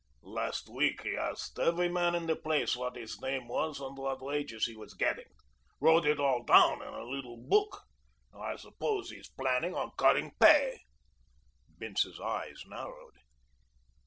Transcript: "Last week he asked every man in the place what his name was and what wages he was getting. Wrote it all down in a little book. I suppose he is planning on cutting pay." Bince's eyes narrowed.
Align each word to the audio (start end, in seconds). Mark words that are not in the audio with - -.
"Last 0.23 0.67
week 0.67 1.03
he 1.03 1.15
asked 1.15 1.59
every 1.59 1.87
man 1.87 2.15
in 2.15 2.25
the 2.25 2.35
place 2.35 2.75
what 2.75 2.95
his 2.95 3.21
name 3.21 3.47
was 3.47 3.79
and 3.79 3.95
what 3.95 4.19
wages 4.19 4.65
he 4.65 4.75
was 4.75 4.95
getting. 4.95 5.29
Wrote 5.79 6.07
it 6.07 6.19
all 6.19 6.43
down 6.43 6.81
in 6.81 6.87
a 6.91 7.03
little 7.03 7.37
book. 7.37 7.83
I 8.33 8.55
suppose 8.55 9.11
he 9.11 9.17
is 9.17 9.29
planning 9.29 9.75
on 9.75 9.91
cutting 9.99 10.31
pay." 10.41 10.79
Bince's 11.77 12.19
eyes 12.19 12.63
narrowed. 12.65 13.13